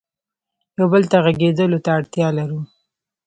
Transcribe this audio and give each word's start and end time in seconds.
یو 0.77 0.87
بل 0.93 1.03
ته 1.11 1.17
غږېدلو 1.25 1.79
ته 1.85 1.89
اړتیا 1.97 2.27
لرو. 2.37 2.59